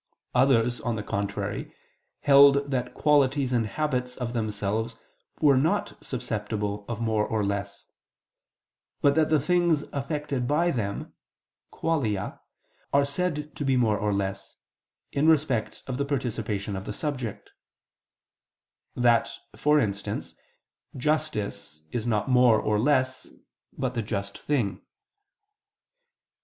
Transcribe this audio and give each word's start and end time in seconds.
Others, 0.33 0.81
on 0.81 0.95
the 0.95 1.03
contrary, 1.03 1.71
held 2.21 2.71
that 2.71 2.95
qualities 2.95 3.53
and 3.53 3.67
habits 3.67 4.17
of 4.17 4.33
themselves 4.33 4.95
were 5.41 5.55
not 5.55 5.95
susceptible 6.03 6.85
of 6.87 6.99
more 6.99 7.23
or 7.23 7.43
less; 7.45 7.85
but 9.03 9.13
that 9.13 9.29
the 9.29 9.39
things 9.39 9.83
affected 9.93 10.47
by 10.47 10.71
them 10.71 11.13
(qualia) 11.71 12.39
are 12.91 13.05
said 13.05 13.55
to 13.55 13.63
be 13.63 13.77
more 13.77 13.95
or 13.95 14.11
less, 14.11 14.55
in 15.11 15.29
respect 15.29 15.83
of 15.85 15.99
the 15.99 16.05
participation 16.05 16.75
of 16.75 16.85
the 16.85 16.93
subject: 16.93 17.51
that, 18.95 19.29
for 19.55 19.79
instance, 19.79 20.33
justice 20.97 21.83
is 21.91 22.07
not 22.07 22.27
more 22.27 22.59
or 22.59 22.79
less, 22.79 23.29
but 23.77 23.93
the 23.93 24.01
just 24.01 24.39
thing. 24.39 24.81